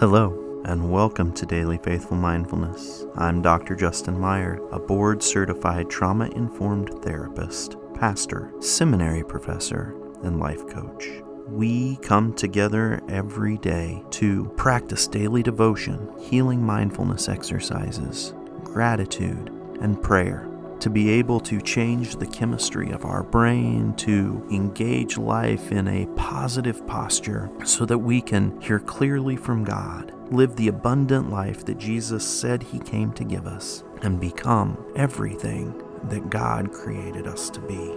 [0.00, 3.06] Hello, and welcome to Daily Faithful Mindfulness.
[3.14, 3.76] I'm Dr.
[3.76, 9.94] Justin Meyer, a board certified trauma informed therapist, pastor, seminary professor,
[10.24, 11.08] and life coach.
[11.46, 18.34] We come together every day to practice daily devotion, healing mindfulness exercises,
[18.64, 19.50] gratitude,
[19.80, 20.48] and prayer
[20.84, 26.04] to be able to change the chemistry of our brain, to engage life in a
[26.14, 31.78] positive posture so that we can hear clearly from God, live the abundant life that
[31.78, 37.60] Jesus said He came to give us, and become everything that God created us to
[37.60, 37.94] be.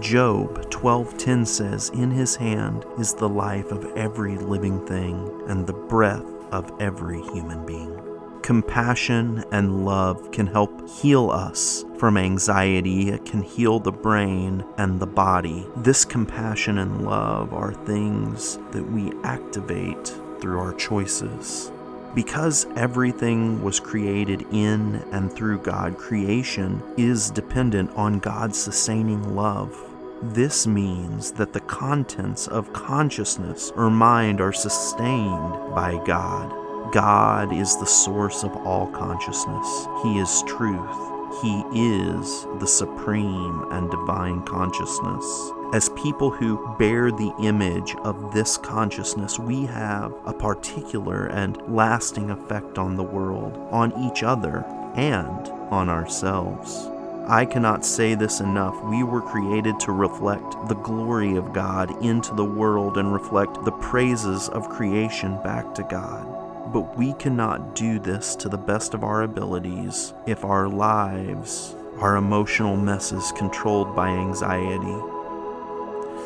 [0.00, 5.72] Job 12:10 says, "In his hand is the life of every living thing and the
[5.72, 8.09] breath of every human being."
[8.50, 13.08] Compassion and love can help heal us from anxiety.
[13.08, 15.68] It can heal the brain and the body.
[15.76, 20.08] This compassion and love are things that we activate
[20.40, 21.70] through our choices.
[22.12, 29.80] Because everything was created in and through God, creation is dependent on God's sustaining love.
[30.22, 36.59] This means that the contents of consciousness or mind are sustained by God.
[36.92, 39.86] God is the source of all consciousness.
[40.02, 40.96] He is truth.
[41.40, 45.24] He is the supreme and divine consciousness.
[45.72, 52.30] As people who bear the image of this consciousness, we have a particular and lasting
[52.30, 54.64] effect on the world, on each other,
[54.96, 56.88] and on ourselves.
[57.28, 58.82] I cannot say this enough.
[58.82, 63.70] We were created to reflect the glory of God into the world and reflect the
[63.70, 66.39] praises of creation back to God.
[66.72, 72.16] But we cannot do this to the best of our abilities if our lives are
[72.16, 74.98] emotional messes controlled by anxiety.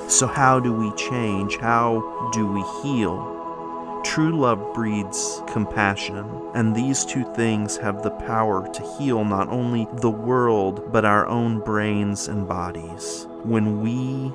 [0.08, 1.56] So, how do we change?
[1.56, 3.30] How do we heal?
[4.04, 9.88] True love breeds compassion, and these two things have the power to heal not only
[9.94, 13.26] the world, but our own brains and bodies.
[13.44, 14.30] When we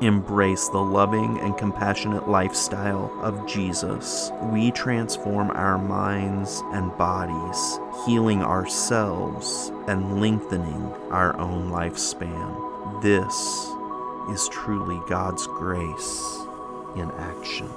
[0.00, 8.42] embrace the loving and compassionate lifestyle of Jesus, we transform our minds and bodies, healing
[8.42, 13.02] ourselves and lengthening our own lifespan.
[13.02, 13.34] This
[14.30, 16.40] is truly God's grace
[16.96, 17.70] in action.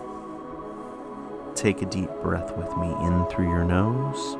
[1.56, 4.38] Take a deep breath with me in through your nose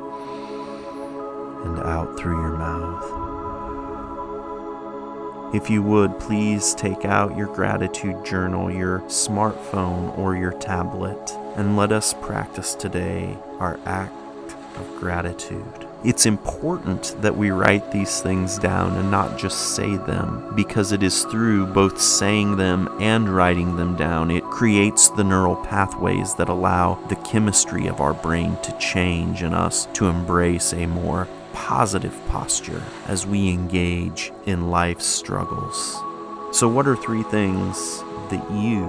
[1.64, 3.39] and out through your mouth.
[5.52, 11.76] If you would, please take out your gratitude journal, your smartphone, or your tablet, and
[11.76, 14.14] let us practice today our act
[14.76, 15.88] of gratitude.
[16.04, 21.02] It's important that we write these things down and not just say them, because it
[21.02, 26.48] is through both saying them and writing them down it creates the neural pathways that
[26.48, 31.26] allow the chemistry of our brain to change and us to embrace a more
[31.60, 35.76] positive posture as we engage in life's struggles.
[36.56, 38.00] So, what are three things
[38.30, 38.84] that you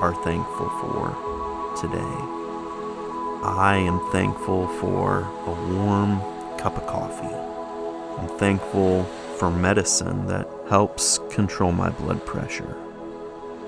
[0.00, 2.14] are thankful for today?
[3.42, 6.20] I am thankful for a warm
[6.56, 7.34] cup of coffee.
[8.18, 9.04] I'm thankful
[9.38, 12.76] for medicine that helps control my blood pressure.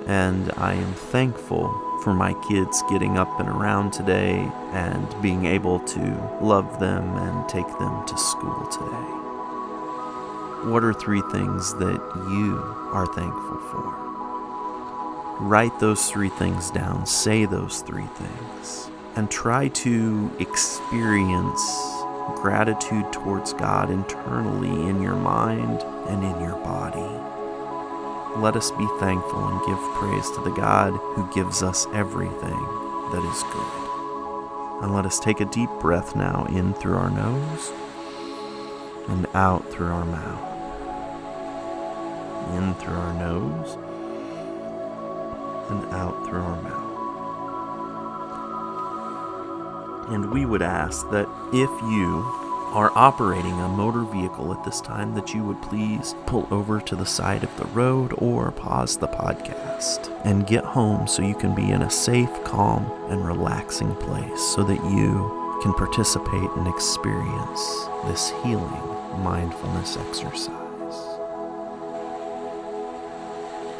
[0.06, 1.68] And I am thankful
[2.02, 6.00] for my kids getting up and around today and being able to
[6.40, 9.12] love them and take them to school today.
[10.70, 12.58] What are three things that you
[12.92, 14.06] are thankful for?
[15.40, 21.62] Write those three things down, say those three things, and try to experience
[22.36, 27.35] gratitude towards God internally in your mind and in your body
[28.40, 32.58] let us be thankful and give praise to the God who gives us everything
[33.12, 34.82] that is good.
[34.82, 37.72] And let us take a deep breath now in through our nose
[39.08, 40.52] and out through our mouth.
[42.56, 43.78] In through our nose
[45.70, 46.82] and out through our mouth.
[50.12, 52.45] And we would ask that if you
[52.76, 56.94] are operating a motor vehicle at this time, that you would please pull over to
[56.94, 61.54] the side of the road or pause the podcast and get home so you can
[61.54, 67.86] be in a safe, calm, and relaxing place so that you can participate and experience
[68.04, 70.52] this healing mindfulness exercise.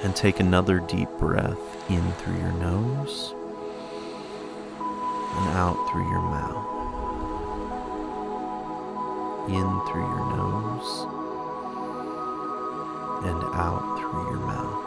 [0.04, 3.34] And take another deep breath in through your nose
[4.81, 6.75] and out through your mouth
[9.48, 11.06] in through your nose
[13.25, 14.87] and out through your mouth.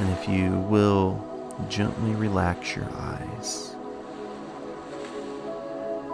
[0.00, 1.22] And if you will
[1.68, 3.74] gently relax your eyes.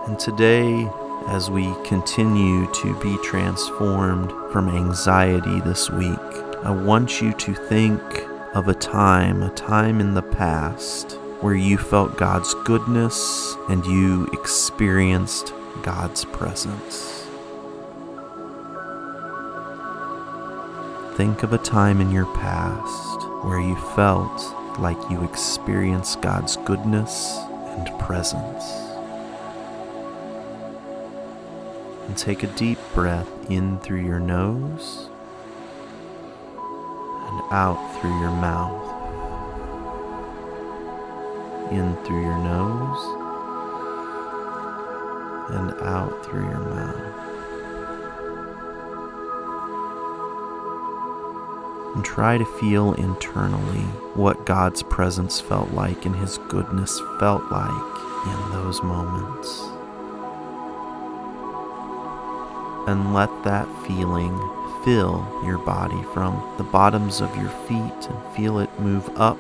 [0.07, 0.89] And today,
[1.29, 6.19] as we continue to be transformed from anxiety this week,
[6.63, 8.03] I want you to think
[8.55, 14.27] of a time, a time in the past, where you felt God's goodness and you
[14.33, 15.53] experienced
[15.83, 17.27] God's presence.
[21.17, 27.39] Think of a time in your past where you felt like you experienced God's goodness
[27.77, 28.65] and presence.
[32.07, 35.09] And take a deep breath in through your nose
[36.57, 38.96] and out through your mouth.
[41.71, 43.27] In through your nose
[45.51, 46.97] and out through your mouth.
[51.95, 53.83] And try to feel internally
[54.15, 57.97] what God's presence felt like and His goodness felt like
[58.27, 59.63] in those moments.
[62.87, 64.37] And let that feeling
[64.85, 69.39] fill your body from the bottoms of your feet and feel it move up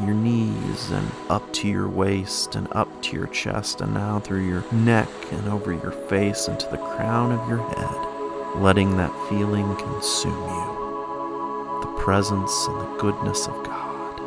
[0.00, 4.46] your knees and up to your waist and up to your chest and now through
[4.46, 9.12] your neck and over your face and to the crown of your head, letting that
[9.28, 11.80] feeling consume you.
[11.82, 14.20] The presence and the goodness of God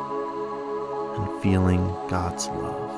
[1.18, 2.92] and feeling God's love.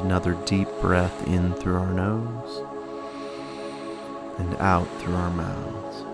[0.00, 2.62] Another deep breath in through our nose
[4.38, 6.13] and out through our mouths.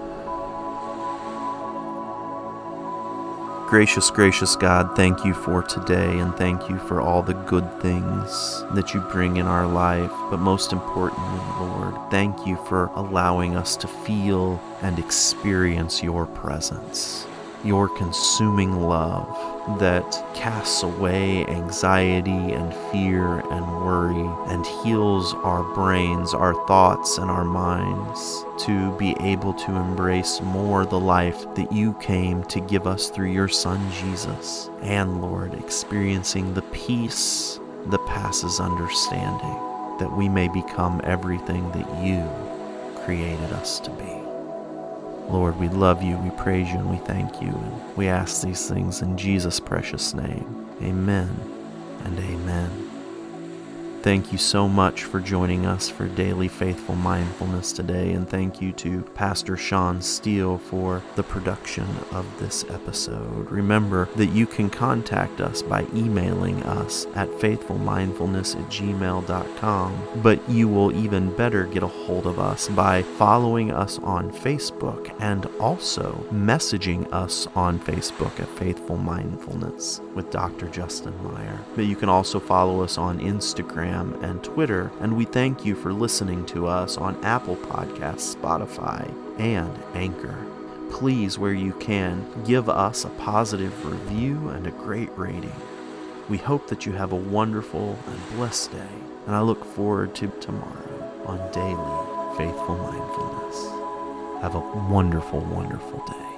[3.71, 8.65] Gracious, gracious God, thank you for today and thank you for all the good things
[8.73, 10.11] that you bring in our life.
[10.29, 17.29] But most importantly, Lord, thank you for allowing us to feel and experience your presence
[17.65, 26.35] your consuming love that casts away anxiety and fear and worry and heals our brains,
[26.35, 31.93] our thoughts, and our minds to be able to embrace more the life that you
[31.95, 34.71] came to give us through your Son Jesus.
[34.83, 39.57] And Lord, experiencing the peace that passes understanding,
[39.99, 42.29] that we may become everything that you
[43.05, 44.30] created us to be.
[45.31, 47.49] Lord, we love you, we praise you, and we thank you.
[47.49, 50.69] And we ask these things in Jesus' precious name.
[50.83, 51.29] Amen
[52.05, 52.90] and amen.
[54.03, 58.73] Thank you so much for joining us for Daily Faithful Mindfulness today, and thank you
[58.73, 63.51] to Pastor Sean Steele for the production of this episode.
[63.51, 70.67] Remember that you can contact us by emailing us at faithfulmindfulness at gmail.com, but you
[70.67, 76.13] will even better get a hold of us by following us on Facebook and also
[76.33, 80.69] messaging us on Facebook at Faithful Mindfulness with Dr.
[80.69, 81.59] Justin Meyer.
[81.75, 85.75] But you can also follow us on Instagram Instagram and Twitter, and we thank you
[85.75, 90.37] for listening to us on Apple Podcasts, Spotify, and Anchor.
[90.91, 95.53] Please, where you can, give us a positive review and a great rating.
[96.29, 98.95] We hope that you have a wonderful and blessed day,
[99.27, 104.43] and I look forward to tomorrow on Daily Faithful Mindfulness.
[104.43, 106.30] Have a wonderful, wonderful day.